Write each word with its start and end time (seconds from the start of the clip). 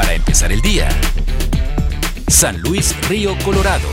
Para 0.00 0.14
empezar 0.14 0.50
el 0.50 0.62
día. 0.62 0.88
San 2.26 2.58
Luis 2.62 2.96
Río 3.10 3.36
Colorado. 3.44 3.86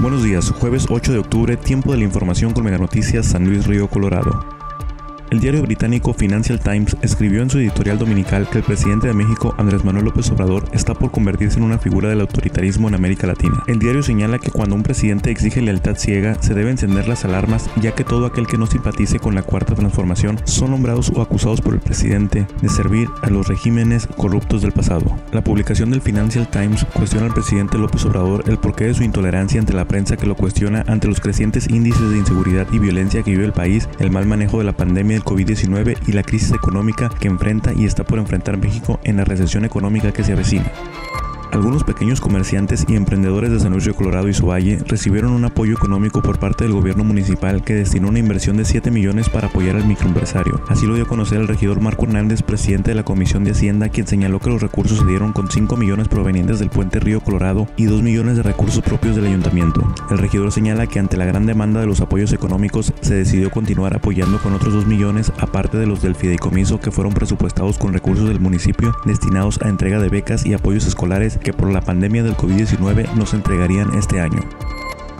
Buenos 0.00 0.24
días, 0.24 0.50
jueves 0.50 0.86
8 0.90 1.12
de 1.12 1.18
octubre, 1.18 1.56
tiempo 1.56 1.92
de 1.92 1.98
la 1.98 2.02
información 2.02 2.52
con 2.52 2.64
Mega 2.64 2.78
Noticias 2.78 3.26
San 3.26 3.44
Luis 3.44 3.64
Río 3.64 3.88
Colorado. 3.88 4.55
El 5.30 5.40
diario 5.40 5.62
británico 5.62 6.14
Financial 6.14 6.60
Times 6.60 6.96
escribió 7.02 7.42
en 7.42 7.50
su 7.50 7.58
editorial 7.58 7.98
dominical 7.98 8.48
que 8.48 8.58
el 8.58 8.64
presidente 8.64 9.08
de 9.08 9.12
México, 9.12 9.54
Andrés 9.58 9.84
Manuel 9.84 10.04
López 10.04 10.30
Obrador, 10.30 10.68
está 10.72 10.94
por 10.94 11.10
convertirse 11.10 11.58
en 11.58 11.64
una 11.64 11.78
figura 11.78 12.08
del 12.08 12.20
autoritarismo 12.20 12.86
en 12.86 12.94
América 12.94 13.26
Latina. 13.26 13.64
El 13.66 13.80
diario 13.80 14.04
señala 14.04 14.38
que 14.38 14.52
cuando 14.52 14.76
un 14.76 14.84
presidente 14.84 15.32
exige 15.32 15.62
lealtad 15.62 15.96
ciega, 15.96 16.40
se 16.40 16.54
deben 16.54 16.72
encender 16.72 17.08
las 17.08 17.24
alarmas, 17.24 17.68
ya 17.82 17.92
que 17.92 18.04
todo 18.04 18.24
aquel 18.24 18.46
que 18.46 18.56
no 18.56 18.66
simpatice 18.66 19.18
con 19.18 19.34
la 19.34 19.42
cuarta 19.42 19.74
transformación 19.74 20.38
son 20.44 20.70
nombrados 20.70 21.10
o 21.12 21.20
acusados 21.20 21.60
por 21.60 21.74
el 21.74 21.80
presidente 21.80 22.46
de 22.62 22.68
servir 22.68 23.08
a 23.22 23.28
los 23.28 23.48
regímenes 23.48 24.06
corruptos 24.06 24.62
del 24.62 24.72
pasado. 24.72 25.18
La 25.32 25.42
publicación 25.42 25.90
del 25.90 26.02
Financial 26.02 26.48
Times 26.48 26.86
cuestiona 26.94 27.26
al 27.26 27.34
presidente 27.34 27.78
López 27.78 28.04
Obrador 28.04 28.44
el 28.46 28.58
porqué 28.58 28.84
de 28.84 28.94
su 28.94 29.02
intolerancia 29.02 29.58
ante 29.58 29.72
la 29.72 29.88
prensa 29.88 30.16
que 30.16 30.26
lo 30.26 30.36
cuestiona 30.36 30.84
ante 30.86 31.08
los 31.08 31.20
crecientes 31.20 31.68
índices 31.68 32.10
de 32.10 32.18
inseguridad 32.18 32.68
y 32.72 32.78
violencia 32.78 33.24
que 33.24 33.32
vive 33.32 33.44
el 33.44 33.52
país, 33.52 33.88
el 33.98 34.12
mal 34.12 34.26
manejo 34.26 34.58
de 34.58 34.64
la 34.64 34.72
pandemia 34.72 35.15
el 35.16 35.24
COVID-19 35.24 35.98
y 36.06 36.12
la 36.12 36.22
crisis 36.22 36.52
económica 36.52 37.08
que 37.08 37.28
enfrenta 37.28 37.72
y 37.72 37.84
está 37.84 38.04
por 38.04 38.18
enfrentar 38.18 38.56
México 38.56 39.00
en 39.04 39.16
la 39.16 39.24
recesión 39.24 39.64
económica 39.64 40.12
que 40.12 40.24
se 40.24 40.32
avecina. 40.32 40.70
Algunos 41.56 41.84
pequeños 41.84 42.20
comerciantes 42.20 42.84
y 42.86 42.96
emprendedores 42.96 43.50
de 43.50 43.58
San 43.58 43.72
Luis 43.72 43.86
Río 43.86 43.96
Colorado 43.96 44.28
y 44.28 44.34
su 44.34 44.44
valle 44.44 44.78
recibieron 44.86 45.32
un 45.32 45.46
apoyo 45.46 45.72
económico 45.72 46.20
por 46.20 46.38
parte 46.38 46.64
del 46.64 46.74
gobierno 46.74 47.02
municipal 47.02 47.64
que 47.64 47.72
destinó 47.72 48.08
una 48.08 48.18
inversión 48.18 48.58
de 48.58 48.66
7 48.66 48.90
millones 48.90 49.30
para 49.30 49.46
apoyar 49.46 49.76
al 49.76 49.86
microempresario. 49.86 50.60
Así 50.68 50.84
lo 50.84 50.96
dio 50.96 51.04
a 51.04 51.08
conocer 51.08 51.40
el 51.40 51.48
regidor 51.48 51.80
Marco 51.80 52.04
Hernández, 52.04 52.42
presidente 52.42 52.90
de 52.90 52.96
la 52.96 53.04
Comisión 53.04 53.42
de 53.44 53.52
Hacienda, 53.52 53.88
quien 53.88 54.06
señaló 54.06 54.38
que 54.38 54.50
los 54.50 54.60
recursos 54.60 54.98
se 54.98 55.06
dieron 55.06 55.32
con 55.32 55.50
5 55.50 55.78
millones 55.78 56.08
provenientes 56.08 56.58
del 56.58 56.68
puente 56.68 57.00
Río 57.00 57.22
Colorado 57.22 57.66
y 57.78 57.86
2 57.86 58.02
millones 58.02 58.36
de 58.36 58.42
recursos 58.42 58.84
propios 58.84 59.16
del 59.16 59.24
ayuntamiento. 59.24 59.82
El 60.10 60.18
regidor 60.18 60.52
señala 60.52 60.86
que 60.86 60.98
ante 60.98 61.16
la 61.16 61.24
gran 61.24 61.46
demanda 61.46 61.80
de 61.80 61.86
los 61.86 62.02
apoyos 62.02 62.34
económicos 62.34 62.92
se 63.00 63.14
decidió 63.14 63.50
continuar 63.50 63.96
apoyando 63.96 64.42
con 64.42 64.52
otros 64.52 64.74
2 64.74 64.86
millones 64.86 65.32
aparte 65.38 65.78
de 65.78 65.86
los 65.86 66.02
del 66.02 66.16
fideicomiso 66.16 66.80
que 66.80 66.90
fueron 66.90 67.14
presupuestados 67.14 67.78
con 67.78 67.94
recursos 67.94 68.28
del 68.28 68.40
municipio 68.40 68.94
destinados 69.06 69.58
a 69.62 69.70
entrega 69.70 70.00
de 70.00 70.10
becas 70.10 70.44
y 70.44 70.52
apoyos 70.52 70.86
escolares 70.86 71.38
que 71.46 71.52
por 71.52 71.70
la 71.70 71.80
pandemia 71.80 72.24
del 72.24 72.36
COVID-19 72.36 73.14
nos 73.14 73.32
entregarían 73.32 73.94
este 73.94 74.18
año. 74.18 74.40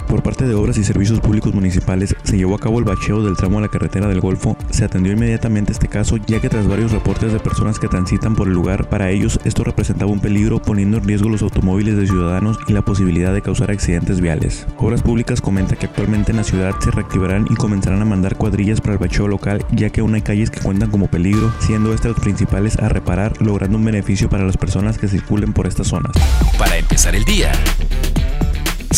Por 0.09 0.23
parte 0.23 0.47
de 0.47 0.55
Obras 0.55 0.79
y 0.79 0.85
Servicios 0.85 1.21
Públicos 1.21 1.55
Municipales 1.55 2.15
se 2.23 2.37
llevó 2.37 2.55
a 2.55 2.59
cabo 2.59 2.79
el 2.79 2.85
bacheo 2.85 3.23
del 3.23 3.37
tramo 3.37 3.57
de 3.57 3.67
la 3.67 3.71
carretera 3.71 4.09
del 4.09 4.21
Golfo. 4.21 4.57
Se 4.71 4.85
atendió 4.85 5.13
inmediatamente 5.13 5.73
este 5.73 5.89
caso 5.89 6.17
ya 6.17 6.41
que 6.41 6.49
tras 6.49 6.67
varios 6.67 6.93
reportes 6.93 7.33
de 7.33 7.41
personas 7.41 7.79
que 7.79 7.89
transitan 7.89 8.35
por 8.35 8.49
el 8.49 8.55
lugar, 8.55 8.89
para 8.89 9.11
ellos 9.11 9.39
esto 9.45 9.65
representaba 9.65 10.11
un 10.11 10.21
peligro 10.21 10.63
poniendo 10.63 10.99
en 10.99 11.05
riesgo 11.05 11.29
los 11.29 11.43
automóviles 11.43 11.97
de 11.97 12.07
ciudadanos 12.07 12.59
y 12.69 12.73
la 12.73 12.83
posibilidad 12.83 13.35
de 13.35 13.43
causar 13.43 13.71
accidentes 13.71 14.21
viales. 14.21 14.67
Obras 14.79 15.03
Públicas 15.03 15.41
comenta 15.41 15.77
que 15.77 15.87
actualmente 15.87 16.31
en 16.31 16.39
la 16.39 16.45
ciudad 16.45 16.75
se 16.81 16.91
reactivarán 16.91 17.47
y 17.51 17.55
comenzarán 17.55 18.01
a 18.01 18.07
mandar 18.07 18.37
cuadrillas 18.37 18.81
para 18.81 18.95
el 18.95 18.99
bacheo 18.99 19.29
local 19.29 19.65
ya 19.73 19.91
que 19.91 20.01
aún 20.01 20.15
hay 20.15 20.23
calles 20.23 20.51
que 20.51 20.61
cuentan 20.61 20.91
como 20.91 21.09
peligro, 21.09 21.53
siendo 21.61 21.93
estas 21.93 22.13
las 22.13 22.21
principales 22.21 22.79
a 22.79 22.89
reparar, 22.89 23.41
logrando 23.41 23.79
un 23.79 23.85
beneficio 23.85 24.29
para 24.29 24.45
las 24.45 24.57
personas 24.57 24.99
que 24.99 25.09
circulen 25.09 25.53
por 25.53 25.67
estas 25.67 25.89
zonas. 25.89 26.13
Para 26.59 26.77
empezar 26.77 27.15
el 27.15 27.25
día. 27.25 27.53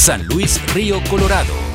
San 0.09 0.27
Luis 0.27 0.59
Río 0.73 1.03
Colorado. 1.11 1.68